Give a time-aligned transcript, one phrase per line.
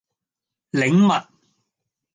[0.71, 1.13] 檸蜜